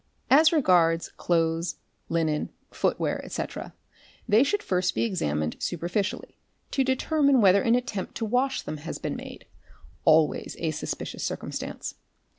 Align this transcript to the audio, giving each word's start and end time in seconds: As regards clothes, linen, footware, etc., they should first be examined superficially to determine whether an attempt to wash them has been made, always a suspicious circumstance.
As 0.31 0.51
regards 0.51 1.09
clothes, 1.09 1.75
linen, 2.09 2.49
footware, 2.71 3.23
etc., 3.23 3.75
they 4.27 4.41
should 4.43 4.63
first 4.63 4.95
be 4.95 5.03
examined 5.03 5.57
superficially 5.59 6.35
to 6.71 6.83
determine 6.83 7.39
whether 7.39 7.61
an 7.61 7.75
attempt 7.75 8.15
to 8.15 8.25
wash 8.25 8.63
them 8.63 8.77
has 8.77 8.97
been 8.97 9.15
made, 9.15 9.45
always 10.03 10.55
a 10.57 10.71
suspicious 10.71 11.23
circumstance. 11.23 11.93